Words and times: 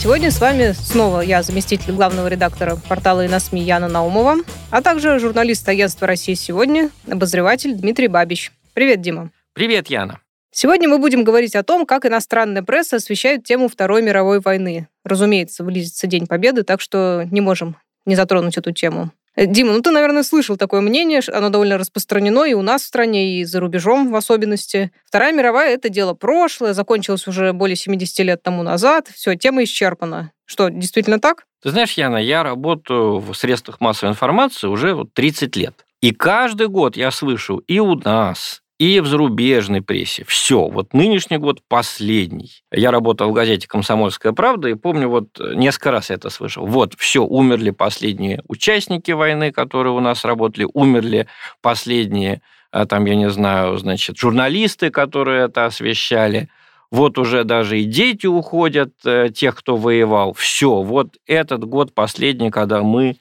Сегодня 0.00 0.30
с 0.30 0.40
вами 0.40 0.74
снова 0.78 1.22
я, 1.22 1.42
заместитель 1.42 1.92
главного 1.92 2.28
редактора 2.28 2.78
портала 2.88 3.26
«Иносми» 3.26 3.58
Яна 3.58 3.88
Наумова, 3.88 4.36
а 4.70 4.80
также 4.80 5.18
журналист 5.18 5.68
агентства 5.68 6.06
«Россия 6.06 6.36
сегодня», 6.36 6.90
обозреватель 7.10 7.74
Дмитрий 7.74 8.06
Бабич. 8.06 8.52
Привет, 8.74 9.00
Дима. 9.00 9.32
Привет, 9.54 9.88
Яна. 9.88 10.20
Сегодня 10.52 10.88
мы 10.88 10.98
будем 10.98 11.24
говорить 11.24 11.56
о 11.56 11.64
том, 11.64 11.84
как 11.84 12.06
иностранная 12.06 12.62
пресса 12.62 12.96
освещает 12.96 13.42
тему 13.42 13.68
Второй 13.68 14.00
мировой 14.02 14.38
войны. 14.38 14.86
Разумеется, 15.04 15.64
близится 15.64 16.06
День 16.06 16.28
Победы, 16.28 16.62
так 16.62 16.80
что 16.80 17.24
не 17.28 17.40
можем 17.40 17.76
не 18.06 18.14
затронуть 18.14 18.56
эту 18.56 18.70
тему. 18.70 19.10
Дима, 19.46 19.72
ну 19.72 19.80
ты, 19.80 19.92
наверное, 19.92 20.24
слышал 20.24 20.56
такое 20.56 20.80
мнение, 20.80 21.20
оно 21.32 21.48
довольно 21.48 21.78
распространено 21.78 22.42
и 22.42 22.54
у 22.54 22.62
нас 22.62 22.82
в 22.82 22.86
стране, 22.86 23.38
и 23.38 23.44
за 23.44 23.60
рубежом 23.60 24.10
в 24.10 24.16
особенности. 24.16 24.90
Вторая 25.06 25.32
мировая— 25.32 25.74
это 25.74 25.88
дело 25.88 26.12
прошлое, 26.14 26.72
закончилось 26.72 27.28
уже 27.28 27.52
более 27.52 27.76
70 27.76 28.18
лет 28.24 28.42
тому 28.42 28.64
назад, 28.64 29.06
все, 29.14 29.36
тема 29.36 29.62
исчерпана. 29.62 30.32
Что, 30.44 30.70
действительно 30.70 31.20
так? 31.20 31.44
Ты 31.62 31.70
знаешь, 31.70 31.92
Яна, 31.92 32.16
я 32.16 32.42
работаю 32.42 33.20
в 33.20 33.32
средствах 33.34 33.80
массовой 33.80 34.10
информации 34.10 34.66
уже 34.66 34.94
вот 34.94 35.12
30 35.14 35.54
лет. 35.54 35.86
И 36.00 36.10
каждый 36.12 36.66
год 36.66 36.96
я 36.96 37.12
слышу 37.12 37.58
и 37.58 37.78
у 37.78 37.94
нас, 37.94 38.62
и 38.78 39.00
в 39.00 39.06
зарубежной 39.06 39.82
прессе. 39.82 40.24
Все, 40.26 40.68
вот 40.68 40.94
нынешний 40.94 41.36
год 41.36 41.60
последний. 41.66 42.62
Я 42.70 42.92
работал 42.92 43.30
в 43.30 43.32
газете 43.32 43.66
«Комсомольская 43.66 44.32
правда» 44.32 44.68
и 44.68 44.74
помню, 44.74 45.08
вот 45.08 45.40
несколько 45.54 45.90
раз 45.90 46.10
я 46.10 46.16
это 46.16 46.30
слышал. 46.30 46.64
Вот, 46.64 46.94
все, 46.96 47.24
умерли 47.24 47.70
последние 47.70 48.42
участники 48.46 49.10
войны, 49.10 49.50
которые 49.50 49.92
у 49.92 50.00
нас 50.00 50.24
работали, 50.24 50.68
умерли 50.72 51.26
последние, 51.60 52.40
а, 52.70 52.86
там, 52.86 53.04
я 53.06 53.16
не 53.16 53.28
знаю, 53.30 53.76
значит, 53.78 54.16
журналисты, 54.16 54.90
которые 54.90 55.46
это 55.46 55.66
освещали. 55.66 56.48
Вот 56.90 57.18
уже 57.18 57.44
даже 57.44 57.80
и 57.80 57.84
дети 57.84 58.26
уходят, 58.26 58.94
э, 59.04 59.28
тех, 59.34 59.56
кто 59.56 59.76
воевал. 59.76 60.32
Все, 60.32 60.82
вот 60.82 61.16
этот 61.26 61.64
год 61.64 61.92
последний, 61.94 62.50
когда 62.50 62.82
мы 62.82 63.16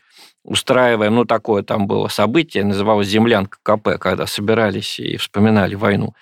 устраиваем, 0.47 1.13
ну, 1.13 1.25
такое 1.25 1.61
там 1.61 1.85
было 1.85 2.07
событие, 2.07 2.63
называлось 2.63 3.07
«Землянка 3.07 3.59
КП», 3.61 3.99
когда 3.99 4.25
собирались 4.25 4.99
и 4.99 5.17
вспоминали 5.17 5.75
войну. 5.75 6.15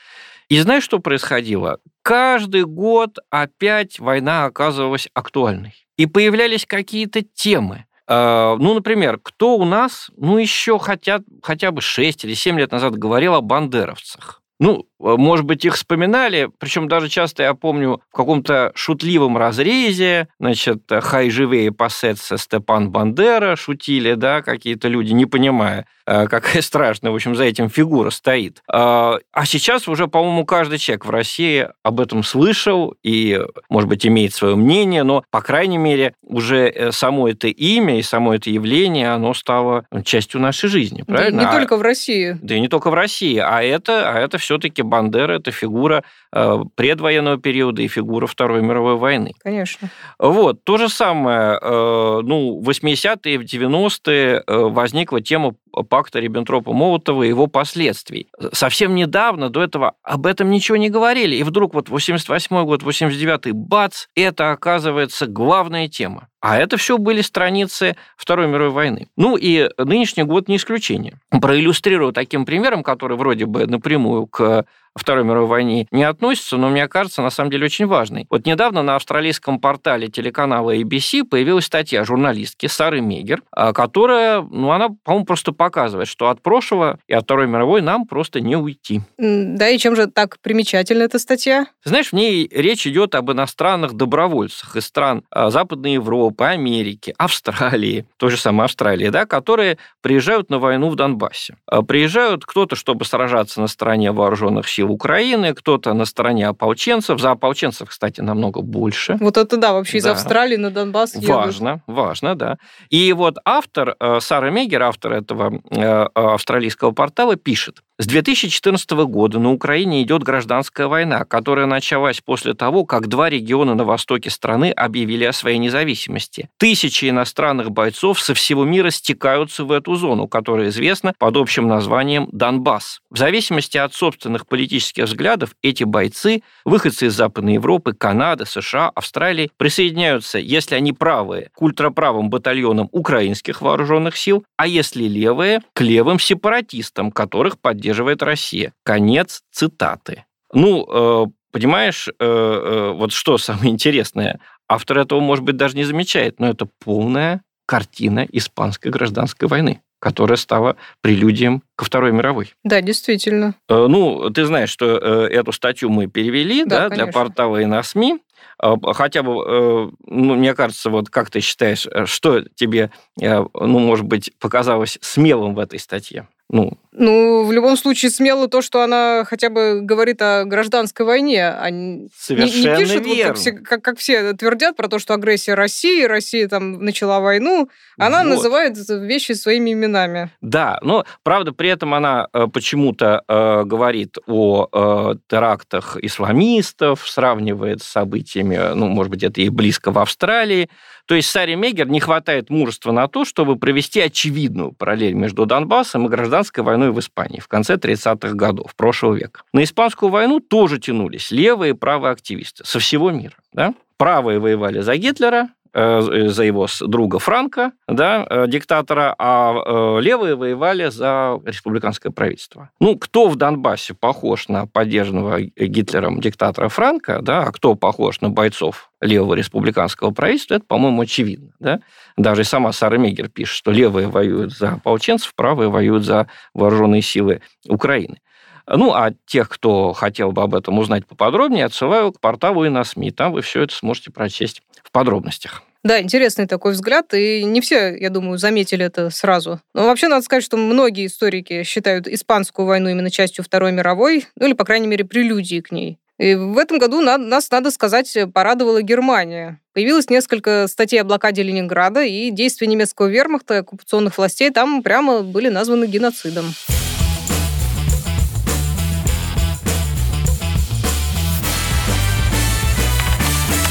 И 0.50 0.60
знаешь, 0.60 0.84
что 0.84 1.00
происходило? 1.00 1.80
Каждый 2.02 2.66
год 2.66 3.18
опять 3.30 4.00
война 4.00 4.46
оказывалась 4.46 5.08
актуальной. 5.14 5.74
И 5.98 6.06
появлялись 6.08 6.66
какие-то 6.66 7.22
темы. 7.22 7.86
Э, 8.08 8.56
Ну, 8.60 8.74
например, 8.74 9.20
кто 9.22 9.56
у 9.56 9.66
нас, 9.66 10.12
ну, 10.18 10.38
еще 10.38 10.78
хотя, 10.78 11.22
хотя 11.42 11.72
бы 11.72 11.82
6 11.82 12.26
или 12.26 12.34
7 12.34 12.60
лет 12.60 12.72
назад 12.72 12.96
говорил 12.98 13.34
о 13.36 13.42
бандеровцах? 13.42 14.42
Ну, 14.60 14.86
э, 15.00 15.16
может 15.18 15.46
быть, 15.46 15.66
их 15.66 15.76
вспоминали, 15.76 16.50
причем 16.60 16.88
даже 16.88 17.10
часто 17.10 17.44
я 17.44 17.54
помню 17.54 18.02
в 18.12 18.16
каком-то 18.16 18.72
шутливом 18.76 19.38
разрезе, 19.38 20.28
значит, 20.40 20.84
«Хай 20.90 21.30
живее 21.30 21.72
пасется 21.72 22.38
Степан 22.38 22.90
Бандера» 22.90 23.56
шутили, 23.56 24.14
да, 24.14 24.42
какие-то 24.42 24.88
люди, 24.88 25.12
не 25.12 25.26
понимая, 25.26 25.86
э, 26.06 26.28
какая 26.28 26.62
страшная, 26.62 27.12
в 27.12 27.16
общем, 27.16 27.36
за 27.36 27.44
этим 27.44 27.70
фигура 27.70 28.10
стоит. 28.12 28.62
А 28.72 29.18
а 29.34 29.46
сейчас 29.46 29.88
уже, 29.88 30.08
по-моему, 30.08 30.46
каждый 30.46 30.78
человек 30.78 31.06
в 31.06 31.10
России 31.10 31.68
об 31.84 32.00
этом 32.00 32.24
слышал 32.24 32.96
и, 33.04 33.40
может 33.70 33.90
быть, 33.90 34.06
имеет 34.08 34.34
свое 34.34 34.56
мнение, 34.56 35.04
но, 35.04 35.24
по 35.32 35.42
крайней 35.42 35.78
мере, 35.78 36.14
уже 36.24 36.70
э, 36.70 36.92
само 36.92 37.28
это 37.28 37.48
имя 37.48 38.00
и 38.00 38.02
само 38.02 38.34
это 38.36 38.50
явление, 38.50 39.10
оно 39.12 39.34
стало 39.34 39.86
частью 40.06 40.40
нашей 40.40 40.70
жизни, 40.70 41.04
Да 41.08 41.14
правильно? 41.16 41.40
не 41.42 41.46
А- 41.48 41.52
только 41.52 41.76
в 41.78 41.82
России. 41.82 42.38
да 42.42 42.56
и 42.56 42.60
не 42.62 42.70
только 42.70 42.90
в 42.90 42.94
России, 42.94 43.38
а 43.38 43.62
это, 43.62 44.10
а 44.10 44.20
это 44.20 44.38
все-таки 44.46 44.82
Бандера, 44.82 45.34
это 45.34 45.52
фигура 45.52 46.04
э, 46.32 46.58
предвоенного 46.76 47.38
периода 47.38 47.82
и 47.82 47.88
фигура 47.88 48.28
Второй 48.28 48.62
мировой 48.62 48.96
войны. 48.96 49.32
Конечно. 49.44 49.90
Вот, 50.20 50.64
то 50.64 50.78
же 50.78 50.90
самое, 50.90 51.60
э, 51.62 52.20
ну, 52.24 52.62
в 52.62 52.70
80-е, 52.70 53.40
в 53.40 53.44
90-е 53.44 54.44
э, 54.46 54.58
возникла 54.70 55.22
тема 55.22 55.56
пакта 55.90 56.20
Риббентропа-Молотова 56.20 57.24
и 57.24 57.30
его 57.30 57.48
последствий. 57.48 58.30
Совсем 58.54 58.96
недавно 58.96 59.50
до 59.50 59.64
этого 59.64 59.94
об 60.04 60.26
этом 60.26 60.50
ничего 60.50 60.78
не 60.78 60.90
говорили, 60.90 61.36
и 61.36 61.44
вдруг 61.44 61.74
вот 61.74 61.90
88 61.90 62.64
год, 62.66 62.84
89-й, 62.84 63.52
бац, 63.52 64.06
это 64.16 64.52
оказывается 64.52 65.28
главная 65.28 65.88
тема. 65.88 66.30
А 66.48 66.60
это 66.60 66.78
все 66.78 67.00
были 67.00 67.22
страницы 67.22 67.96
Второй 68.16 68.46
мировой 68.46 68.70
войны. 68.70 69.08
Ну 69.18 69.36
и 69.36 69.68
нынешний 69.80 70.22
год 70.22 70.48
не 70.48 70.58
исключение. 70.58 71.16
Проиллюстрирую 71.32 72.14
таким 72.14 72.46
примером, 72.46 72.84
который 72.84 73.18
вроде 73.18 73.48
бы 73.48 73.66
напрямую 73.66 74.28
к 74.28 74.64
Второй 74.96 75.26
мировой 75.26 75.48
войне 75.48 75.88
не 75.92 76.04
относится, 76.04 76.56
но 76.58 76.70
мне 76.70 76.88
кажется, 76.88 77.22
на 77.22 77.30
самом 77.30 77.52
деле 77.52 77.66
очень 77.66 77.86
важный. 77.86 78.26
Вот 78.30 78.46
недавно 78.46 78.82
на 78.82 78.96
австралийском 78.96 79.60
портале 79.60 80.08
телеканала 80.08 80.76
ABC 80.76 81.26
появилась 81.26 81.66
статья 81.66 82.06
журналистки 82.06 82.68
Сары 82.68 83.02
Мегер, 83.02 83.44
а, 83.52 83.74
которая, 83.74 84.42
ну, 84.42 84.72
она, 84.72 84.88
по-моему, 85.04 85.26
просто 85.26 85.52
показывает, 85.52 86.08
что 86.08 86.30
от 86.30 86.42
прошлого 86.42 86.98
и 87.08 87.14
от 87.14 87.26
Второй 87.26 87.48
мировой 87.48 87.82
нам 87.82 88.06
просто 88.06 88.40
не 88.40 88.56
уйти. 88.56 89.02
Да, 89.18 89.68
и 89.68 89.78
чем 89.78 89.98
же 89.98 90.08
так 90.08 90.38
примечательна 90.42 91.04
эта 91.04 91.20
статья? 91.20 91.68
Знаешь, 91.84 92.10
в 92.10 92.14
ней 92.14 92.50
речь 92.50 92.88
идет 92.88 93.16
об 93.16 93.32
иностранных 93.32 93.94
добровольцах 93.94 94.78
из 94.78 94.86
стран 94.86 95.24
а, 95.30 95.50
Западной 95.50 95.94
Европы, 95.94 96.46
Америки, 96.46 97.14
Австралии, 97.18 98.06
той 98.18 98.30
же 98.30 98.38
самой 98.38 98.66
Австралии, 98.66 99.10
да, 99.10 99.26
которые 99.26 99.78
приезжают 100.02 100.50
на 100.50 100.60
войну 100.60 100.90
в 100.90 100.96
Донбассе. 100.96 101.58
А, 101.68 101.82
Приезжают 101.82 102.46
кто-то, 102.46 102.78
чтобы 102.78 103.04
сражаться 103.04 103.60
на 103.60 103.68
стороне 103.68 104.14
вооруженных 104.14 104.70
сил 104.70 104.85
Украины, 104.92 105.54
кто-то 105.54 105.94
на 105.94 106.06
стороне 106.06 106.48
ополченцев. 106.48 107.20
За 107.20 107.32
ополченцев, 107.32 107.90
кстати, 107.90 108.22
намного 108.22 108.62
больше. 108.62 109.18
Вот 109.20 109.38
это 109.38 109.58
да, 109.58 109.74
вообще 109.74 109.98
из 109.98 110.04
Да. 110.04 110.12
Австралии 110.12 110.58
на 110.58 110.72
Донбасс 110.72 111.16
едут. 111.16 111.30
Важно, 111.30 111.82
важно, 111.88 112.36
да. 112.36 112.58
И 112.90 113.14
вот 113.14 113.38
автор, 113.46 113.96
э, 114.00 114.20
Сара 114.20 114.50
Мегер, 114.50 114.84
автор 114.84 115.14
этого 115.14 115.62
э, 115.72 116.06
австралийского 116.14 116.92
портала, 116.92 117.36
пишет, 117.36 117.82
с 117.98 118.08
2014 118.08 118.92
года 119.08 119.40
на 119.40 119.54
Украине 119.54 120.04
идет 120.04 120.22
гражданская 120.22 120.88
война, 120.88 121.24
которая 121.24 121.66
началась 121.66 122.20
после 122.20 122.54
того, 122.54 122.84
как 122.84 123.08
два 123.08 123.30
региона 123.30 123.74
на 123.74 123.86
востоке 123.86 124.30
страны 124.30 124.70
объявили 124.72 125.24
о 125.24 125.32
своей 125.32 125.60
независимости. 125.60 126.50
Тысячи 126.58 127.10
иностранных 127.10 127.72
бойцов 127.72 128.20
со 128.20 128.34
всего 128.34 128.66
мира 128.66 128.90
стекаются 128.90 129.64
в 129.64 129.72
эту 129.72 129.96
зону, 129.96 130.28
которая 130.28 130.68
известна 130.70 131.14
под 131.18 131.38
общим 131.38 131.70
названием 131.70 132.28
Донбасс. 132.34 133.00
В 133.10 133.18
зависимости 133.18 133.78
от 133.78 133.94
собственных 133.94 134.46
политических 134.46 135.06
взглядов 135.06 135.56
эти 135.62 135.86
бойцы, 135.86 136.44
выходцы 136.66 137.06
из 137.06 137.14
Западной 137.14 137.54
Европы, 137.54 137.94
Канады, 137.94 138.46
США, 138.46 138.92
Австралии, 138.94 139.52
присоединяются, 139.56 140.38
если 140.38 140.76
они 140.76 140.92
правые, 140.92 141.50
к 141.56 141.62
ультраправым 141.62 142.30
батальонам 142.30 142.90
украинских 142.92 143.62
вооруженных 143.62 144.18
сил, 144.18 144.44
а 144.58 144.68
если 144.68 145.06
левые, 145.06 145.62
к 145.72 145.80
левым 145.80 146.20
сепаратистам, 146.20 147.10
которых 147.10 147.58
поддерживает 147.86 148.24
Россия. 148.24 148.74
Конец 148.84 149.44
цитаты. 149.52 150.26
Ну, 150.52 150.88
э, 150.90 151.26
понимаешь, 151.52 152.08
э, 152.08 152.14
э, 152.20 152.92
вот 152.96 153.12
что 153.12 153.38
самое 153.38 153.70
интересное, 153.70 154.40
автор 154.68 155.00
этого, 155.00 155.20
может 155.20 155.44
быть, 155.46 155.56
даже 155.56 155.76
не 155.76 155.84
замечает, 155.84 156.40
но 156.40 156.50
это 156.50 156.68
полная 156.84 157.42
картина 157.68 158.26
испанской 158.32 158.92
гражданской 158.92 159.48
войны 159.48 159.82
которая 159.98 160.38
стала 160.38 160.76
прелюдием 161.02 161.64
ко 161.76 161.84
Второй 161.84 162.12
мировой. 162.12 162.54
Да, 162.64 162.80
действительно. 162.82 163.56
Ну, 163.68 164.30
ты 164.30 164.46
знаешь, 164.46 164.70
что 164.70 164.86
эту 165.26 165.52
статью 165.52 165.90
мы 165.90 166.06
перевели 166.06 166.64
Да, 166.64 166.90
да, 166.90 166.96
для 166.96 167.08
портала 167.08 167.58
и 167.60 167.66
на 167.66 167.82
СМИ. 167.82 168.20
Хотя 168.60 169.24
бы, 169.24 169.92
ну, 170.06 170.36
мне 170.36 170.54
кажется, 170.54 170.92
вот 170.92 171.10
как 171.10 171.32
ты 171.32 171.40
считаешь, 171.40 171.88
что 172.06 172.42
тебе, 172.42 172.92
ну, 173.18 173.80
может 173.80 174.06
быть, 174.06 174.32
показалось 174.38 175.00
смелым 175.02 175.56
в 175.56 175.60
этой 175.60 175.80
статье? 175.80 176.28
Ну, 176.52 176.78
Ну, 176.98 177.44
в 177.44 177.52
любом 177.52 177.76
случае, 177.76 178.10
смело 178.10 178.48
то, 178.48 178.62
что 178.62 178.82
она 178.82 179.24
хотя 179.26 179.50
бы 179.50 179.82
говорит 179.82 180.22
о 180.22 180.46
гражданской 180.46 181.06
войне, 181.06 181.48
а 181.48 181.70
не, 181.70 182.08
Совершенно 182.18 182.78
не 182.78 182.84
пишет, 182.86 183.06
вот, 183.06 183.16
верно. 183.16 183.34
как, 183.34 183.38
все, 183.38 183.52
как, 183.52 183.82
как 183.82 184.00
все 184.00 184.34
твердят 184.34 184.76
про 184.78 184.88
то, 184.88 184.98
что 185.00 185.14
агрессия 185.14 185.56
России, 185.56 186.04
Россия 186.04 186.48
там 186.48 186.84
начала 186.84 187.20
войну. 187.20 187.70
Она 187.98 188.24
Вот. 188.24 188.36
называет 188.36 188.78
вещи 188.90 189.34
своими 189.34 189.74
именами. 189.74 190.32
Да, 190.42 190.80
но, 190.82 191.06
правда, 191.24 191.52
при 191.52 191.70
этом 191.70 191.94
она 191.94 192.28
э, 192.32 192.48
почему-то 192.48 193.24
э, 193.28 193.64
говорит 193.66 194.18
о 194.28 194.68
э, 194.72 195.16
терактах 195.28 195.98
исламистов, 196.02 197.08
сравнивает 197.08 197.82
с 197.82 197.88
событиями, 197.88 198.74
ну, 198.74 198.88
может 198.88 199.12
быть, 199.12 199.24
это 199.24 199.42
ей 199.42 199.50
близко 199.50 199.92
в 199.92 200.00
Австралии. 200.00 200.70
То 201.08 201.14
есть 201.14 201.30
Саре 201.30 201.56
Мегер 201.56 201.88
не 201.88 202.00
хватает 202.00 202.50
мужества 202.50 202.92
на 202.92 203.08
то, 203.08 203.26
чтобы 203.26 203.58
провести 203.58 204.02
очевидную 204.02 204.72
параллель 204.72 205.14
между 205.14 205.46
Донбассом 205.46 206.06
и 206.06 206.10
гражданской 206.10 206.64
войной 206.64 206.85
в 206.92 207.00
Испании 207.00 207.40
в 207.40 207.48
конце 207.48 207.76
30-х 207.76 208.34
годов 208.34 208.76
прошлого 208.76 209.16
века. 209.16 209.42
На 209.54 209.64
испанскую 209.64 210.10
войну 210.10 210.40
тоже 210.40 210.80
тянулись 210.80 211.32
левые 211.32 211.72
и 211.72 211.76
правые 211.76 212.12
активисты 212.12 212.64
со 212.66 212.80
всего 212.80 213.12
мира. 213.12 213.36
Да? 213.54 213.74
Правые 213.98 214.40
воевали 214.40 214.82
за 214.82 214.98
Гитлера, 214.98 215.50
за 215.76 216.44
его 216.44 216.68
друга 216.82 217.20
Франка, 217.20 217.74
да, 217.88 218.26
э, 218.30 218.48
диктатора, 218.48 219.14
а 219.20 219.54
э, 219.54 220.02
левые 220.02 220.36
воевали 220.36 220.90
за 220.90 221.38
республиканское 221.44 222.14
правительство. 222.14 222.70
Ну, 222.80 222.98
кто 222.98 223.28
в 223.28 223.36
Донбассе 223.36 223.94
похож 223.94 224.48
на 224.48 224.68
поддержанного 224.68 225.42
Гитлером 225.42 226.22
диктатора 226.22 226.70
Франка, 226.70 227.20
да, 227.22 227.44
а 227.44 227.52
кто 227.52 227.76
похож 227.76 228.22
на 228.22 228.30
бойцов 228.30 228.90
левого 229.02 229.34
республиканского 229.34 230.12
правительства, 230.12 230.56
это, 230.56 230.66
по-моему, 230.66 231.02
очевидно. 231.02 231.52
Да? 231.60 231.82
Даже 232.16 232.46
сама 232.46 232.72
Сара 232.72 232.98
Мегер 232.98 233.28
пишет, 233.28 233.58
что 233.58 233.72
левые 233.72 234.08
воюют 234.08 234.54
за 234.54 234.74
ополченцев, 234.74 235.36
правые 235.36 235.70
воюют 235.70 236.06
за 236.06 236.28
вооруженные 236.54 237.02
силы 237.02 237.42
Украины. 237.68 238.20
Ну, 238.68 238.94
а 238.94 239.12
тех, 239.26 239.50
кто 239.50 239.94
хотел 239.94 240.32
бы 240.32 240.42
об 240.42 240.56
этом 240.56 240.80
узнать 240.80 241.06
поподробнее, 241.06 241.66
отсылаю 241.66 242.12
к 242.12 242.20
порталу 242.20 242.66
и 242.66 242.70
на 242.70 242.84
СМИ. 242.84 243.12
Там 243.12 243.34
вы 243.34 243.42
все 243.42 243.62
это 243.62 243.76
сможете 243.76 244.12
прочесть 244.12 244.64
подробностях. 244.96 245.62
Да, 245.84 246.02
интересный 246.02 246.48
такой 246.48 246.72
взгляд, 246.72 247.14
и 247.14 247.44
не 247.44 247.62
все, 247.62 247.96
я 247.96 248.10
думаю, 248.10 248.38
заметили 248.40 248.86
это 248.86 249.12
сразу. 249.12 249.60
Но 249.76 249.86
вообще 249.86 250.08
надо 250.08 250.24
сказать, 250.24 250.44
что 250.44 250.58
многие 250.58 251.06
историки 251.06 251.62
считают 251.64 252.08
Испанскую 252.08 252.66
войну 252.66 252.90
именно 252.90 253.12
частью 253.12 253.44
Второй 253.44 253.72
мировой, 253.72 254.26
ну 254.36 254.48
или, 254.48 254.54
по 254.54 254.64
крайней 254.64 254.88
мере, 254.88 255.06
прелюдией 255.06 255.62
к 255.62 255.72
ней. 255.72 256.00
И 256.18 256.34
в 256.34 256.58
этом 256.58 256.80
году 256.80 257.02
на- 257.02 257.18
нас, 257.18 257.52
надо 257.52 257.72
сказать, 257.72 258.18
порадовала 258.34 258.82
Германия. 258.82 259.60
Появилось 259.74 260.10
несколько 260.10 260.68
статей 260.68 261.02
о 261.02 261.04
блокаде 261.04 261.44
Ленинграда, 261.44 262.04
и 262.04 262.32
действия 262.32 262.68
немецкого 262.68 263.08
вермахта 263.08 263.56
и 263.56 263.58
оккупационных 263.58 264.18
властей 264.18 264.50
там 264.50 264.82
прямо 264.82 265.22
были 265.22 265.50
названы 265.50 265.86
геноцидом. 265.86 266.46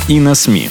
И 0.06 0.20
на 0.20 0.34
СМИ. 0.34 0.68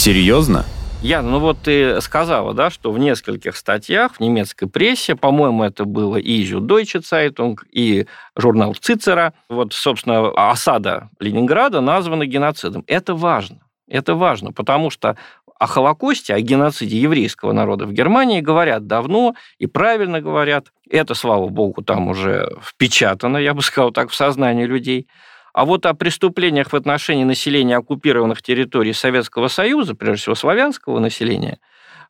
Серьезно? 0.00 0.64
Яна, 1.02 1.32
ну 1.32 1.40
вот 1.40 1.58
ты 1.62 2.00
сказала, 2.00 2.54
да, 2.54 2.70
что 2.70 2.90
в 2.90 2.98
нескольких 2.98 3.54
статьях 3.54 4.14
в 4.14 4.20
немецкой 4.20 4.64
прессе, 4.66 5.14
по-моему, 5.14 5.62
это 5.62 5.84
было 5.84 6.16
и 6.16 6.42
Deutsche 6.42 7.02
Zeitung, 7.02 7.56
и 7.70 8.06
журнал 8.34 8.74
Цицера, 8.80 9.34
вот, 9.50 9.74
собственно, 9.74 10.30
осада 10.30 11.10
Ленинграда 11.18 11.82
названа 11.82 12.24
геноцидом. 12.24 12.82
Это 12.86 13.14
важно. 13.14 13.58
Это 13.88 14.14
важно, 14.14 14.52
потому 14.52 14.88
что 14.88 15.18
о 15.58 15.66
Холокосте, 15.66 16.32
о 16.32 16.40
геноциде 16.40 16.96
еврейского 16.98 17.52
народа 17.52 17.84
в 17.84 17.92
Германии 17.92 18.40
говорят 18.40 18.86
давно 18.86 19.34
и 19.58 19.66
правильно 19.66 20.22
говорят. 20.22 20.68
Это, 20.88 21.12
слава 21.12 21.48
богу, 21.48 21.82
там 21.82 22.08
уже 22.08 22.56
впечатано, 22.62 23.36
я 23.36 23.52
бы 23.52 23.60
сказал 23.60 23.90
так, 23.90 24.08
в 24.08 24.14
сознании 24.14 24.64
людей. 24.64 25.08
А 25.52 25.64
вот 25.64 25.86
о 25.86 25.94
преступлениях 25.94 26.72
в 26.72 26.76
отношении 26.76 27.24
населения 27.24 27.76
оккупированных 27.76 28.42
территорий 28.42 28.92
Советского 28.92 29.48
Союза, 29.48 29.94
прежде 29.94 30.22
всего 30.22 30.34
славянского 30.34 30.98
населения, 30.98 31.58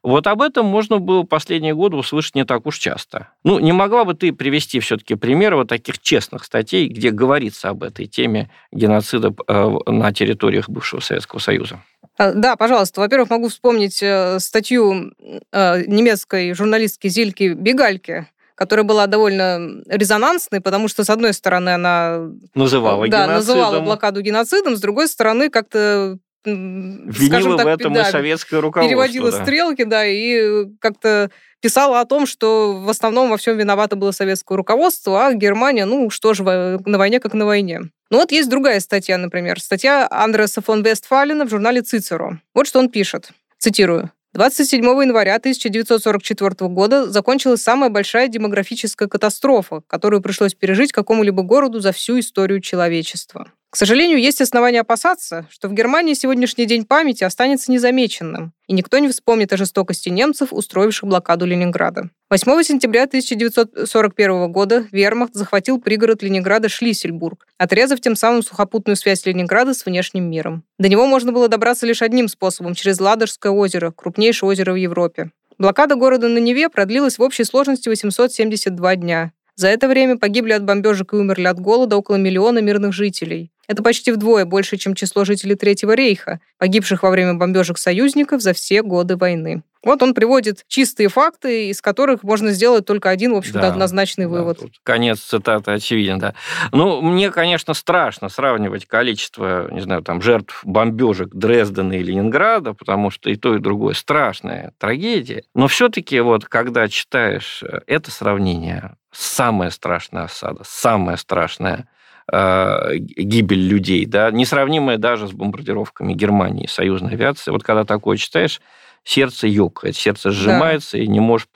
вот 0.03 0.27
об 0.27 0.41
этом 0.41 0.65
можно 0.65 0.99
было 0.99 1.25
последние 1.25 1.75
годы 1.75 1.97
услышать 1.97 2.35
не 2.35 2.45
так 2.45 2.67
уж 2.67 2.79
часто. 2.79 3.29
Ну, 3.45 3.59
не 3.59 3.73
могла 3.73 4.05
бы 4.05 4.15
ты 4.15 4.33
привести 4.33 4.81
все-таки 4.81 5.15
примеры 5.15 5.57
вот 5.57 5.69
таких 5.69 5.99
честных 5.99 6.45
статей, 6.45 6.89
где 6.89 7.11
говорится 7.11 7.69
об 7.69 7.83
этой 7.83 8.07
теме 8.07 8.51
геноцида 8.73 9.35
э, 9.47 9.71
на 9.87 10.13
территориях 10.13 10.71
бывшего 10.71 11.01
Советского 11.01 11.39
Союза? 11.39 11.81
А, 12.17 12.33
Да, 12.33 12.57
пожалуйста. 12.57 13.03
Во-первых, 13.03 13.29
могу 13.29 13.49
вспомнить 13.49 14.03
э, 14.03 14.39
статью 14.41 15.13
э, 15.53 15.85
немецкой 15.87 16.55
журналистки 16.55 17.09
Зильки 17.09 17.53
Бегальки, 17.53 18.27
которая 18.61 18.85
была 18.85 19.07
довольно 19.07 19.81
резонансной, 19.87 20.61
потому 20.61 20.89
что, 20.89 21.03
с 21.03 21.09
одной 21.09 21.33
стороны, 21.33 21.71
она 21.71 22.29
Называла 22.55 23.09
да, 23.09 23.25
геноцидом. 23.25 23.35
называла 23.37 23.81
блокаду 23.81 24.21
геноцидом, 24.21 24.77
с 24.77 24.81
другой 24.83 25.09
стороны, 25.09 25.49
как-то 25.49 26.19
Винила 26.45 27.57
так, 27.57 27.65
в 27.65 27.69
этом 27.71 27.95
да, 27.95 28.07
и 28.07 28.13
советское 28.13 28.61
руководство. 28.61 28.87
переводила 28.87 29.33
да. 29.33 29.43
стрелки, 29.43 29.85
да, 29.85 30.05
и 30.05 30.67
как-то 30.79 31.31
писала 31.63 32.01
о 32.01 32.05
том, 32.05 32.27
что 32.27 32.75
в 32.75 32.91
основном 32.91 33.31
во 33.31 33.39
всем 33.39 33.57
виновато 33.57 33.97
было 33.97 34.11
советское 34.11 34.57
руководство, 34.57 35.29
а 35.29 35.33
Германия, 35.33 35.87
ну 35.87 36.11
что 36.11 36.35
же, 36.35 36.43
на 36.45 36.99
войне 36.99 37.19
как 37.19 37.33
на 37.33 37.47
войне. 37.47 37.81
Ну 38.11 38.19
вот 38.19 38.31
есть 38.31 38.51
другая 38.51 38.81
статья, 38.81 39.17
например, 39.17 39.59
статья 39.59 40.07
Андреса 40.11 40.61
фон 40.61 40.83
Вестфалена 40.83 41.47
в 41.47 41.49
журнале 41.49 41.81
«Цицеро». 41.81 42.43
Вот 42.55 42.67
что 42.67 42.79
он 42.79 42.91
пишет, 42.91 43.31
цитирую. 43.57 44.11
27 44.33 44.85
января 44.85 45.35
1944 45.37 46.69
года 46.71 47.11
закончилась 47.11 47.63
самая 47.63 47.91
большая 47.91 48.29
демографическая 48.29 49.09
катастрофа, 49.09 49.83
которую 49.89 50.23
пришлось 50.23 50.55
пережить 50.55 50.93
какому-либо 50.93 51.43
городу 51.43 51.81
за 51.81 51.91
всю 51.91 52.21
историю 52.21 52.61
человечества. 52.61 53.53
К 53.71 53.77
сожалению, 53.77 54.19
есть 54.19 54.41
основания 54.41 54.81
опасаться, 54.81 55.47
что 55.49 55.69
в 55.69 55.75
Германии 55.75 56.15
сегодняшний 56.15 56.67
день 56.67 56.85
памяти 56.85 57.23
останется 57.23 57.71
незамеченным, 57.71 58.53
и 58.67 58.73
никто 58.73 58.99
не 58.99 59.09
вспомнит 59.09 59.53
о 59.53 59.57
жестокости 59.57 60.09
немцев, 60.09 60.49
устроивших 60.51 61.09
блокаду 61.09 61.47
Ленинграда. 61.47 62.11
8 62.31 62.65
сентября 62.65 63.05
1941 63.05 64.51
года 64.51 64.87
вермахт 64.91 65.35
захватил 65.35 65.81
пригород 65.81 66.21
Ленинграда 66.21 66.69
Шлиссельбург, 66.69 67.47
отрезав 67.59 68.01
тем 68.01 68.17
самым 68.17 68.43
сухопутную 68.43 68.97
связь 68.97 69.25
Ленинграда 69.25 69.73
с 69.73 69.87
внешним 69.87 70.29
миром. 70.29 70.65
До 70.81 70.89
него 70.89 71.07
можно 71.07 71.31
было 71.31 71.47
добраться 71.47 71.87
лишь 71.87 72.03
одним 72.03 72.27
способом– 72.27 72.75
через 72.75 72.99
Ладожское 72.99 73.53
озеро, 73.53 73.93
крупнейшее 73.93 74.51
озеро 74.51 74.73
в 74.73 74.77
Европе. 74.77 75.31
Блокада 75.59 75.95
города 75.95 76.27
на 76.27 76.39
Неве 76.39 76.71
продлилась 76.71 77.19
в 77.19 77.23
общей 77.23 77.45
сложности 77.45 77.89
872 77.89 78.97
дня. 78.97 79.33
За 79.61 79.69
это 79.69 79.89
время 79.89 80.17
погибли 80.17 80.53
от 80.53 80.65
бомбежек 80.65 81.13
и 81.13 81.17
умерли 81.17 81.47
от 81.47 81.61
голода 81.61 81.99
около 81.99 82.17
миллиона 82.17 82.61
мирных 82.61 82.95
жителей. 82.95 83.51
Это 83.71 83.85
почти 83.85 84.11
вдвое 84.11 84.47
больше, 84.47 84.79
чем 84.79 84.97
число 84.97 85.25
жителей 85.25 85.55
Третьего 85.55 85.93
рейха, 85.93 86.41
погибших 86.59 87.05
во 87.05 87.11
время 87.11 87.35
бомбежек 87.35 87.79
союзников 87.79 88.43
за 88.43 88.53
все 88.53 88.83
годы 88.83 89.17
войны. 89.17 89.63
Вот 89.85 90.03
он 90.03 90.13
приводит 90.13 90.65
чистые 90.67 91.09
факты, 91.09 91.69
из 91.69 91.81
которых 91.81 92.25
можно 92.25 92.51
сделать 92.51 92.85
только 92.85 93.11
один, 93.11 93.33
в 93.33 93.37
общем-то, 93.37 93.61
Да, 93.61 93.69
однозначный 93.69 94.25
Да, 94.25 94.31
вывод. 94.31 94.59
тут 94.59 94.73
конец 94.83 95.21
цитаты 95.21 95.71
очевиден, 95.71 96.19
да. 96.19 96.35
Ну, 96.73 97.01
мне, 97.01 97.31
конечно, 97.31 97.73
страшно 97.75 98.29
сравнивать 98.29 98.87
количество, 98.87 99.71
не 99.71 99.83
знаю, 99.83 100.03
там, 100.03 100.21
жертв 100.21 100.63
бомбежек 100.65 101.29
Дрездена 101.33 101.93
и 101.93 102.03
Ленинграда, 102.03 102.75
потому 102.75 103.13
что 103.13 103.31
и 103.31 103.37
то, 103.37 103.55
и 103.55 103.61
другое 103.61 103.95
страшная 103.95 104.73
трагедия. 104.79 105.45
Но 105.55 105.69
все-таки 105.69 106.19
вот, 106.19 106.45
когда 106.47 106.89
читаешь 106.89 107.63
э, 107.63 107.83
это 107.87 108.11
сравнение, 108.11 108.97
самая 109.13 109.71
страшная 109.71 110.25
осада, 110.25 110.65
самая 110.67 111.17
страшная 111.17 111.87
э, 112.33 112.97
гибель 112.97 113.67
людей, 113.67 114.07
да, 114.07 114.31
несравнимая 114.31 114.99
даже 114.99 115.27
с 115.29 115.33
бомбардировками 115.33 116.15
Германии, 116.15 116.67
союзной 116.67 117.13
авиации. 117.13 117.51
Вот 117.51 117.63
когда 117.63 117.85
такое 117.85 118.17
читаешь, 118.17 118.61
сердце 119.05 119.47
ёкает, 119.47 119.97
сердце 119.97 120.31
сжимается, 120.31 120.99
и 120.99 121.07
не 121.07 121.21
можешь 121.21 121.49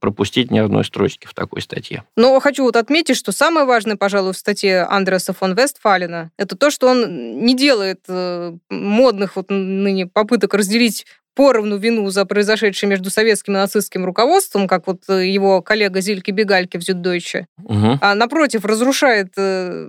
пропустить 0.00 0.50
ни 0.50 0.58
одной 0.58 0.84
строчки 0.84 1.26
в 1.26 1.34
такой 1.34 1.60
статье. 1.60 2.04
Но 2.16 2.38
хочу 2.40 2.64
вот 2.64 2.76
отметить, 2.76 3.16
что 3.16 3.32
самое 3.32 3.66
важное, 3.66 3.96
пожалуй, 3.96 4.32
в 4.32 4.38
статье 4.38 4.82
Андреса 4.82 5.32
фон 5.32 5.54
Вестфалена, 5.54 6.30
это 6.36 6.56
то, 6.56 6.70
что 6.70 6.88
он 6.88 7.44
не 7.44 7.56
делает 7.56 8.00
э, 8.08 8.56
модных 8.70 9.36
вот 9.36 9.50
ныне 9.50 10.06
попыток 10.06 10.54
разделить 10.54 11.06
поровну 11.34 11.76
вину 11.76 12.08
за 12.10 12.24
произошедшее 12.24 12.88
между 12.90 13.10
советским 13.10 13.54
и 13.54 13.56
нацистским 13.56 14.04
руководством, 14.04 14.66
как 14.68 14.86
вот 14.86 15.02
э, 15.08 15.26
его 15.26 15.62
коллега 15.62 16.00
Зильке 16.00 16.32
Бегальке 16.32 16.78
в 16.78 16.82
Зюддойче, 16.82 17.46
Мгм. 17.58 17.98
а 18.00 18.14
напротив 18.14 18.64
разрушает 18.64 19.32
э, 19.36 19.88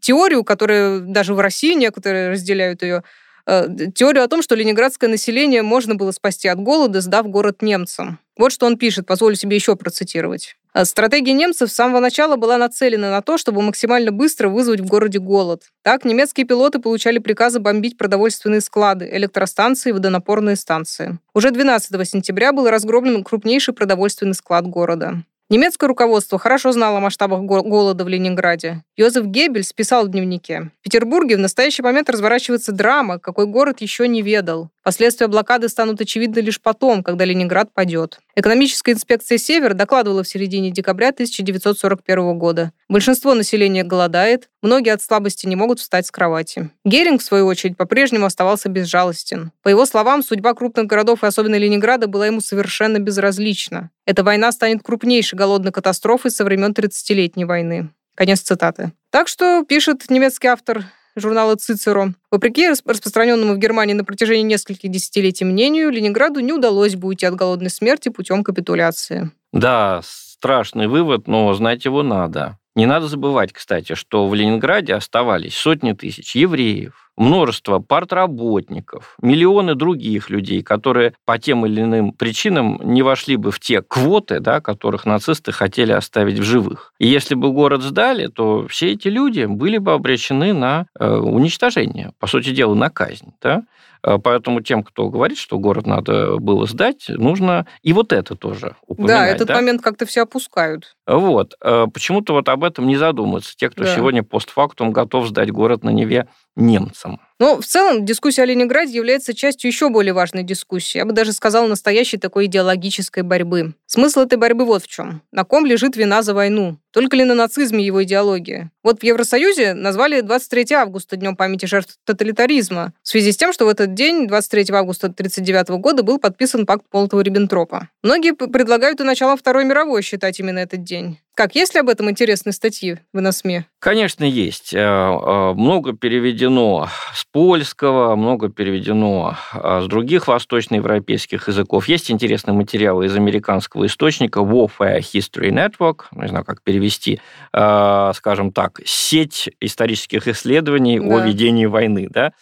теорию, 0.00 0.44
которая 0.44 1.00
даже 1.00 1.34
в 1.34 1.40
России 1.40 1.74
некоторые 1.74 2.30
разделяют 2.30 2.82
ее, 2.82 3.02
э, 3.46 3.68
теорию 3.94 4.24
о 4.24 4.28
том, 4.28 4.42
что 4.42 4.54
ленинградское 4.54 5.08
население 5.10 5.62
можно 5.62 5.94
было 5.94 6.10
спасти 6.12 6.48
от 6.48 6.58
голода, 6.58 7.00
сдав 7.00 7.26
город 7.28 7.62
немцам. 7.62 8.18
Вот 8.38 8.52
что 8.52 8.66
он 8.66 8.76
пишет, 8.76 9.06
позволю 9.06 9.34
себе 9.36 9.56
еще 9.56 9.76
процитировать. 9.76 10.56
«Э, 10.76 10.84
Стратегия 10.84 11.32
немцев 11.32 11.70
с 11.70 11.74
самого 11.74 12.00
начала 12.00 12.36
была 12.36 12.58
нацелена 12.58 13.10
на 13.10 13.22
то, 13.22 13.38
чтобы 13.38 13.62
максимально 13.62 14.12
быстро 14.12 14.50
вызвать 14.50 14.80
в 14.80 14.86
городе 14.86 15.18
голод. 15.18 15.62
Так, 15.82 16.04
немецкие 16.04 16.46
пилоты 16.46 16.80
получали 16.80 17.18
приказы 17.18 17.60
бомбить 17.60 17.96
продовольственные 17.96 18.60
склады, 18.60 19.08
электростанции 19.10 19.92
водонапорные 19.92 20.56
станции. 20.56 21.18
Уже 21.32 21.50
12 21.50 22.06
сентября 22.06 22.52
был 22.52 22.68
разгромлен 22.68 23.24
крупнейший 23.24 23.72
продовольственный 23.72 24.34
склад 24.34 24.66
города. 24.66 25.22
Немецкое 25.48 25.86
руководство 25.88 26.38
хорошо 26.38 26.72
знало 26.72 26.98
о 26.98 27.00
масштабах 27.00 27.40
голода 27.42 28.04
в 28.04 28.08
Ленинграде. 28.08 28.82
Йозеф 28.96 29.26
Геббельс 29.26 29.72
писал 29.72 30.04
в 30.04 30.10
дневнике. 30.10 30.72
В 30.80 30.82
Петербурге 30.82 31.36
в 31.36 31.38
настоящий 31.38 31.82
момент 31.82 32.10
разворачивается 32.10 32.72
драма, 32.72 33.20
какой 33.20 33.46
город 33.46 33.80
еще 33.80 34.08
не 34.08 34.22
ведал. 34.22 34.70
Последствия 34.82 35.28
блокады 35.28 35.68
станут 35.68 36.00
очевидны 36.00 36.40
лишь 36.40 36.60
потом, 36.60 37.04
когда 37.04 37.24
Ленинград 37.24 37.72
падет. 37.72 38.18
Экономическая 38.38 38.92
инспекция 38.92 39.38
«Север» 39.38 39.72
докладывала 39.72 40.22
в 40.22 40.28
середине 40.28 40.70
декабря 40.70 41.08
1941 41.08 42.38
года. 42.38 42.70
Большинство 42.86 43.32
населения 43.32 43.82
голодает, 43.82 44.50
многие 44.60 44.92
от 44.92 45.00
слабости 45.00 45.46
не 45.46 45.56
могут 45.56 45.80
встать 45.80 46.06
с 46.06 46.10
кровати. 46.10 46.68
Геринг, 46.84 47.22
в 47.22 47.24
свою 47.24 47.46
очередь, 47.46 47.78
по-прежнему 47.78 48.26
оставался 48.26 48.68
безжалостен. 48.68 49.52
По 49.62 49.70
его 49.70 49.86
словам, 49.86 50.22
судьба 50.22 50.52
крупных 50.52 50.84
городов 50.84 51.24
и 51.24 51.26
особенно 51.26 51.54
Ленинграда 51.54 52.08
была 52.08 52.26
ему 52.26 52.42
совершенно 52.42 52.98
безразлична. 52.98 53.90
Эта 54.04 54.22
война 54.22 54.52
станет 54.52 54.82
крупнейшей 54.82 55.38
голодной 55.38 55.72
катастрофой 55.72 56.30
со 56.30 56.44
времен 56.44 56.72
30-летней 56.72 57.46
войны. 57.46 57.88
Конец 58.14 58.40
цитаты. 58.40 58.92
Так 59.10 59.28
что, 59.28 59.64
пишет 59.66 60.10
немецкий 60.10 60.48
автор 60.48 60.84
журнала 61.16 61.56
«Цицеро», 61.56 62.14
вопреки 62.30 62.68
распространенному 62.68 63.54
в 63.54 63.58
Германии 63.58 63.94
на 63.94 64.04
протяжении 64.04 64.42
нескольких 64.42 64.90
десятилетий 64.90 65.44
мнению, 65.44 65.90
Ленинграду 65.90 66.40
не 66.40 66.52
удалось 66.52 66.94
бы 66.94 67.08
уйти 67.08 67.26
от 67.26 67.34
голодной 67.34 67.70
смерти 67.70 68.08
путем 68.08 68.44
капитуляции. 68.44 69.30
Да, 69.52 70.00
страшный 70.04 70.86
вывод, 70.86 71.26
но 71.26 71.52
знать 71.54 71.84
его 71.84 72.02
надо. 72.02 72.58
Не 72.76 72.84
надо 72.84 73.08
забывать, 73.08 73.54
кстати, 73.54 73.94
что 73.94 74.28
в 74.28 74.34
Ленинграде 74.34 74.92
оставались 74.92 75.56
сотни 75.56 75.92
тысяч 75.92 76.36
евреев, 76.36 77.10
множество 77.16 77.78
партработников, 77.78 79.16
миллионы 79.22 79.74
других 79.74 80.28
людей, 80.28 80.62
которые 80.62 81.14
по 81.24 81.38
тем 81.38 81.64
или 81.64 81.80
иным 81.80 82.12
причинам 82.12 82.78
не 82.84 83.02
вошли 83.02 83.36
бы 83.36 83.50
в 83.50 83.60
те 83.60 83.80
квоты, 83.80 84.40
да, 84.40 84.60
которых 84.60 85.06
нацисты 85.06 85.52
хотели 85.52 85.92
оставить 85.92 86.38
в 86.38 86.42
живых. 86.42 86.92
И 86.98 87.06
если 87.06 87.34
бы 87.34 87.50
город 87.50 87.80
сдали, 87.80 88.26
то 88.26 88.66
все 88.68 88.92
эти 88.92 89.08
люди 89.08 89.46
были 89.46 89.78
бы 89.78 89.94
обречены 89.94 90.52
на 90.52 90.84
э, 91.00 91.08
уничтожение, 91.08 92.12
по 92.18 92.26
сути 92.26 92.50
дела, 92.50 92.74
на 92.74 92.90
казнь. 92.90 93.32
Да? 93.40 93.62
Э, 94.06 94.18
поэтому 94.22 94.60
тем, 94.60 94.84
кто 94.84 95.08
говорит, 95.10 95.36
что 95.36 95.58
город 95.58 95.86
надо 95.86 96.36
было 96.36 96.66
сдать, 96.66 97.06
нужно 97.08 97.66
и 97.82 97.92
вот 97.92 98.12
это 98.12 98.36
тоже 98.36 98.76
упоминать. 98.86 99.16
Да, 99.16 99.26
этот 99.26 99.48
да? 99.48 99.54
момент 99.56 99.82
как-то 99.82 100.06
все 100.06 100.22
опускают. 100.22 100.94
Вот. 101.06 101.54
Э, 101.60 101.86
почему-то 101.92 102.32
вот 102.32 102.48
об 102.48 102.62
этом 102.62 102.86
не 102.86 102.96
задумываются 102.96 103.56
те, 103.56 103.68
кто 103.68 103.82
да. 103.82 103.94
сегодня 103.94 104.22
постфактум 104.22 104.92
готов 104.92 105.26
сдать 105.26 105.50
город 105.50 105.82
на 105.82 105.90
Неве 105.90 106.28
немцам. 106.54 107.20
Но 107.38 107.60
в 107.60 107.66
целом 107.66 108.06
дискуссия 108.06 108.42
о 108.42 108.46
Ленинграде 108.46 108.94
является 108.94 109.34
частью 109.34 109.70
еще 109.70 109.90
более 109.90 110.14
важной 110.14 110.42
дискуссии. 110.42 110.98
Я 110.98 111.04
бы 111.04 111.12
даже 111.12 111.32
сказала, 111.32 111.66
настоящей 111.66 112.16
такой 112.16 112.46
идеологической 112.46 113.22
борьбы. 113.22 113.74
Смысл 113.86 114.20
этой 114.20 114.38
борьбы 114.38 114.64
вот 114.64 114.82
в 114.82 114.88
чем. 114.88 115.22
На 115.32 115.44
ком 115.44 115.66
лежит 115.66 115.96
вина 115.96 116.22
за 116.22 116.32
войну? 116.32 116.78
Только 116.92 117.14
ли 117.16 117.24
на 117.24 117.34
нацизме 117.34 117.84
его 117.84 118.02
идеология? 118.04 118.70
Вот 118.82 119.00
в 119.00 119.04
Евросоюзе 119.04 119.74
назвали 119.74 120.22
23 120.22 120.72
августа 120.76 121.16
Днем 121.16 121.36
памяти 121.36 121.66
жертв 121.66 121.98
тоталитаризма 122.04 122.94
в 123.02 123.08
связи 123.08 123.32
с 123.32 123.36
тем, 123.36 123.52
что 123.52 123.66
в 123.66 123.68
этот 123.68 123.92
день, 123.92 124.26
23 124.26 124.72
августа 124.72 125.08
1939 125.08 125.80
года, 125.80 126.02
был 126.02 126.18
подписан 126.18 126.64
пакт 126.64 126.86
Молотова-Риббентропа. 126.90 127.88
Многие 128.02 128.32
предлагают 128.32 129.00
и 129.00 129.04
началом 129.04 129.36
Второй 129.36 129.66
мировой 129.66 130.00
считать 130.00 130.40
именно 130.40 130.60
этот 130.60 130.84
день. 130.84 131.18
Как, 131.36 131.54
есть 131.54 131.74
ли 131.74 131.80
об 131.80 131.90
этом 131.90 132.08
интересные 132.08 132.54
статьи 132.54 132.96
в 133.12 133.20
НСМИ? 133.20 133.64
Конечно, 133.78 134.24
есть. 134.24 134.72
Э, 134.72 134.78
э, 134.78 135.52
много 135.52 135.92
переведено 135.92 136.88
с 137.12 137.26
польского, 137.26 138.16
много 138.16 138.48
переведено 138.48 139.36
э, 139.52 139.82
с 139.82 139.86
других 139.86 140.28
восточноевропейских 140.28 141.46
языков. 141.48 141.88
Есть 141.88 142.10
интересные 142.10 142.54
материалы 142.54 143.04
из 143.04 143.14
американского 143.14 143.84
источника 143.84 144.40
Warfare 144.40 145.00
History 145.00 145.50
Network, 145.50 146.04
не 146.12 146.28
знаю, 146.28 146.46
как 146.46 146.62
перевести, 146.62 147.20
скажем 147.50 148.50
так, 148.50 148.80
сеть 148.86 149.50
исторических 149.60 150.28
исследований 150.28 150.98
да. 150.98 151.16
о 151.16 151.20
ведении 151.20 151.66
войны. 151.66 152.08
Да? 152.08 152.32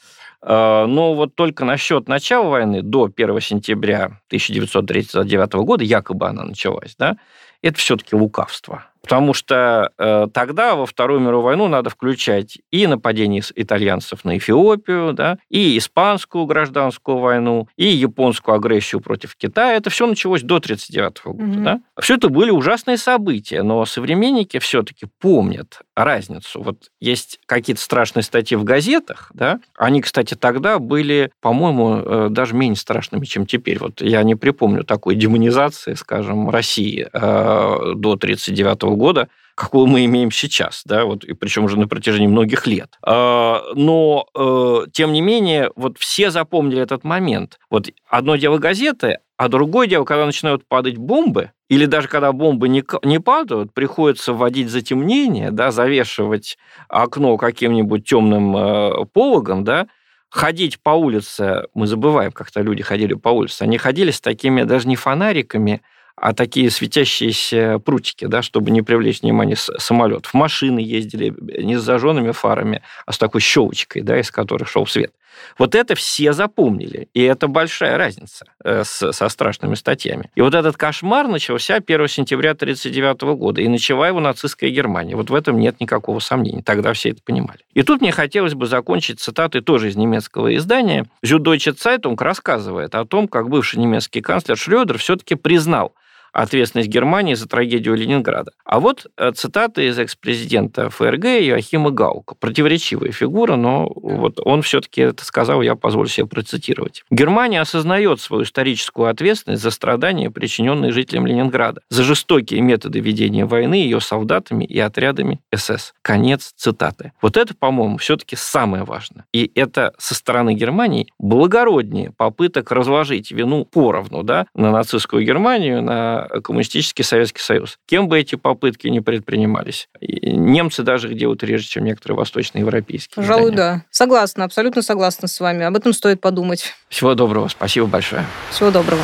Но 0.47 1.15
вот 1.15 1.35
только 1.35 1.65
насчет 1.65 2.07
начала 2.07 2.49
войны, 2.49 2.83
до 2.83 3.11
1 3.15 3.41
сентября 3.41 4.21
1939 4.29 5.53
года, 5.55 5.85
якобы 5.85 6.27
она 6.29 6.45
началась, 6.45 6.95
да, 6.99 7.17
это 7.63 7.79
все-таки 7.79 8.15
лукавство. 8.15 8.85
Потому 9.05 9.35
что 9.35 9.93
э, 9.99 10.29
тогда 10.33 10.75
во 10.75 10.87
Вторую 10.87 11.21
мировую 11.21 11.43
войну 11.43 11.69
надо 11.69 11.91
включать 11.91 12.59
и 12.71 12.87
нападение 12.87 13.43
итальянцев 13.55 14.25
на 14.25 14.39
Эфиопию, 14.39 15.13
да, 15.13 15.37
и 15.51 15.77
испанскую 15.77 16.47
гражданскую 16.47 17.19
войну, 17.19 17.69
и 17.77 17.87
японскую 17.87 18.55
агрессию 18.55 19.03
против 19.03 19.37
Китая. 19.37 19.77
Это 19.77 19.91
все 19.91 20.07
началось 20.07 20.41
до 20.41 20.57
1939 20.57 21.37
года. 21.37 21.59
Mm-hmm. 21.59 21.65
Да? 21.65 21.81
Все 22.01 22.15
это 22.15 22.31
были 22.31 22.51
ужасные 22.51 22.97
события, 22.97 23.63
но 23.63 23.85
современники 23.85 24.59
все-таки 24.59 25.07
помнят 25.21 25.81
разницу. 25.95 26.63
Вот 26.63 26.91
есть 27.01 27.41
какие-то 27.47 27.81
страшные 27.81 28.23
статьи 28.23 28.57
в 28.57 28.65
газетах, 28.65 29.31
да, 29.35 29.61
они, 29.77 30.01
кстати, 30.01 30.35
тогда 30.35 30.79
были, 30.79 31.31
по-моему, 31.41 31.97
э, 31.97 32.29
даже 32.31 32.55
менее 32.55 32.77
страшными, 32.77 33.25
чем 33.25 33.47
теперь. 33.47 33.79
Вот 33.79 34.01
я 34.01 34.23
не 34.23 34.35
припомню 34.35 34.85
такой 34.85 35.15
демонизации, 35.15 35.95
скажем, 35.95 36.51
России 36.51 37.03
э, 37.03 37.09
до 37.13 38.13
1939 38.13 38.83
года, 38.97 39.29
какую 39.55 39.87
мы 39.87 40.05
имеем 40.05 40.31
сейчас, 40.31 40.83
да, 40.85 41.05
вот, 41.05 41.25
и 41.25 41.33
причем 41.33 41.65
уже 41.65 41.79
на 41.79 41.87
протяжении 41.87 42.27
многих 42.27 42.67
лет. 42.67 42.99
А, 43.03 43.63
но, 43.75 44.27
э, 44.35 44.87
тем 44.93 45.13
не 45.13 45.21
менее, 45.21 45.71
вот 45.77 45.99
все 45.99 46.31
запомнили 46.31 46.83
этот 46.83 47.05
момент. 47.05 47.59
Вот 47.71 47.89
одно 48.09 48.37
дело 48.37 48.59
газеты, 48.59 49.19
а 49.37 49.49
другое 49.49 49.87
дело, 49.87 50.05
когда 50.05 50.27
начинают 50.27 50.67
падать 50.67 50.97
бомбы, 50.97 51.53
или 51.69 51.87
даже 51.87 52.09
когда 52.09 52.33
бомбы 52.33 52.69
не, 52.69 52.85
не 53.03 53.19
падают, 53.19 53.73
приходится 53.75 54.33
вводить 54.33 54.69
затемнение, 54.69 55.51
да, 55.51 55.71
завешивать 55.71 56.57
окно 56.89 57.37
каким-нибудь 57.37 58.05
темным 58.05 58.57
э, 58.57 59.05
пологом, 59.13 59.65
да, 59.65 59.89
ходить 60.31 60.81
по 60.81 60.91
улице, 60.91 61.67
мы 61.75 61.87
забываем, 61.87 62.33
как-то 62.33 62.61
люди 62.61 62.83
ходили 62.83 63.15
по 63.15 63.31
улице, 63.31 63.63
они 63.63 63.79
ходили 63.79 64.11
с 64.11 64.21
такими 64.21 64.63
даже 64.63 64.89
не 64.89 64.97
фонариками, 64.97 65.83
а 66.17 66.33
такие 66.33 66.71
светящиеся 66.71 67.81
прутики, 67.81 68.27
да, 68.27 68.43
чтобы 68.43 68.71
не 68.71 68.83
привлечь 68.83 69.23
внимание 69.23 69.57
самолетов. 69.57 70.33
Машины 70.33 70.79
ездили 70.79 71.35
не 71.63 71.77
с 71.77 71.83
зажженными 71.83 72.31
фарами, 72.31 72.83
а 73.05 73.13
с 73.13 73.19
такой 73.19 73.41
щелочкой, 73.41 74.03
да, 74.03 74.19
из 74.21 74.31
которой 74.31 74.65
шел 74.65 74.87
свет. 74.87 75.13
Вот 75.59 75.75
это 75.75 75.95
все 75.95 76.33
запомнили, 76.33 77.09
и 77.15 77.23
это 77.23 77.49
большая 77.49 77.97
разница 77.97 78.47
э, 78.63 78.85
с, 78.85 79.13
со 79.13 79.29
страшными 79.29 79.75
статьями. 79.75 80.31
И 80.35 80.41
вот 80.41 80.55
этот 80.55 80.77
кошмар 80.77 81.29
начался 81.29 81.77
1 81.77 82.09
сентября 82.09 82.53
1939 82.53 83.39
года, 83.39 83.61
и 83.61 83.69
начала 83.69 84.09
его 84.09 84.21
нацистская 84.21 84.71
Германия. 84.71 85.17
Вот 85.17 85.31
в 85.31 85.35
этом 85.35 85.59
нет 85.59 85.81
никакого 85.81 86.19
сомнения, 86.19 86.63
тогда 86.63 86.93
все 86.93 87.11
это 87.11 87.23
понимали. 87.23 87.61
И 87.75 87.83
тут 87.83 88.01
мне 88.01 88.13
хотелось 88.13 88.55
бы 88.55 88.67
закончить 88.67 89.21
цитатой 89.21 89.61
тоже 89.61 89.89
из 89.89 89.97
немецкого 89.97 90.55
издания. 90.57 91.07
Süddeutsche 91.25 91.75
Zeitung 91.75 92.17
рассказывает 92.19 92.95
о 92.95 93.05
том, 93.05 93.29
как 93.29 93.49
бывший 93.49 93.79
немецкий 93.79 94.21
канцлер 94.21 94.57
Шрёдер 94.57 94.99
все-таки 94.99 95.35
признал, 95.35 95.95
ответственность 96.35 96.89
Германии 96.89 97.35
за 97.35 97.49
трагедию 97.49 97.95
Ленинграда. 97.95 98.51
А 98.65 98.81
вот 98.81 99.07
э, 99.17 99.31
цитаты 99.33 99.87
из 99.87 99.99
экс-президента 99.99 100.91
ФРГ 100.91 101.25
Иоахима 101.25 101.91
Гаука. 101.91 102.35
Противоречивая 102.35 103.13
фигура, 103.13 103.55
но 103.57 103.91
вот 103.95 104.41
он 104.45 104.63
все-таки 104.63 105.01
это 105.03 105.25
сказал, 105.25 105.63
я 105.63 105.77
позволю 105.77 106.09
себе 106.09 106.27
процитировать. 106.27 107.05
Германия 107.11 107.61
осознает 107.61 108.21
свою 108.21 108.43
историческую 108.43 109.09
ответственность 109.09 109.63
за 109.63 109.71
страдания, 109.71 110.31
причиненные 110.31 110.91
жителям 110.91 111.27
Ленинграда, 111.27 111.81
за 111.89 112.03
жестокие 112.03 112.61
методы 112.61 112.99
ведения 112.99 113.47
войны 113.47 113.75
ее 113.75 114.01
солдатами 114.01 114.65
и 114.65 114.79
отрядами 114.81 115.41
СС. 115.55 115.95
Конец 116.03 116.53
цитаты. 116.57 117.13
Вот 117.23 117.37
это, 117.37 117.55
по-моему, 117.55 117.99
все-таки 117.99 118.35
самое 118.35 118.83
важное. 118.83 119.25
И 119.33 119.53
это 119.55 119.95
со 119.99 120.15
стороны 120.15 120.55
Германии 120.55 121.07
благороднее 121.21 122.13
попыток 122.17 122.73
разложить 122.73 123.31
вину 123.31 123.65
поровну 123.65 124.25
да, 124.25 124.47
на 124.55 124.73
нацистскую 124.73 125.25
Германию, 125.25 125.81
на 125.81 126.24
коммунистический 126.43 127.03
Советский 127.03 127.41
Союз. 127.41 127.79
Кем 127.87 128.09
бы 128.09 128.19
эти 128.19 128.35
попытки 128.35 128.89
не 128.89 129.01
предпринимались. 129.01 129.89
Немцы 130.01 130.83
даже 130.83 131.11
их 131.11 131.19
делают 131.19 131.43
реже, 131.43 131.65
чем 131.65 131.85
некоторые 131.85 132.17
восточноевропейские. 132.19 133.15
Пожалуй, 133.17 133.51
издания. 133.51 133.57
да. 133.57 133.85
Согласна, 133.91 134.45
абсолютно 134.45 134.83
согласна 134.83 135.29
с 135.29 135.41
вами. 135.41 135.65
Об 135.65 135.77
этом 135.77 135.93
стоит 135.93 136.21
подумать. 136.21 136.75
Всего 136.89 137.15
доброго. 137.15 137.49
Спасибо 137.49 137.87
большое. 137.87 138.25
Всего 138.51 138.71
доброго. 138.71 139.03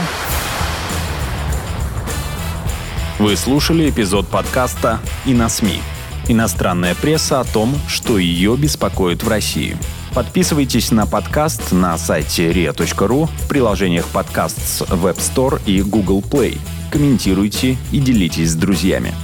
Вы 3.20 3.36
слушали 3.36 3.90
эпизод 3.90 4.28
подкаста 4.28 4.98
«И 5.26 5.34
на 5.34 5.50
СМИ». 5.50 5.82
Иностранная 6.28 6.94
пресса 6.94 7.40
о 7.40 7.44
том, 7.44 7.74
что 7.86 8.16
ее 8.16 8.56
беспокоит 8.56 9.22
в 9.22 9.28
России. 9.28 9.76
Подписывайтесь 10.14 10.90
на 10.90 11.06
подкаст 11.06 11.70
на 11.72 11.98
сайте 11.98 12.50
ria.ru 12.50 13.26
в 13.26 13.48
приложениях 13.48 14.06
подкаст 14.06 14.58
с 14.58 14.80
Web 14.82 15.16
Store 15.16 15.60
и 15.66 15.82
Google 15.82 16.22
Play– 16.22 16.58
комментируйте 16.90 17.78
и 17.92 17.98
делитесь 17.98 18.50
с 18.50 18.54
друзьями. 18.54 19.14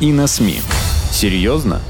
И 0.00 0.12
на 0.12 0.26
СМИ. 0.26 0.60
Серьезно? 1.10 1.80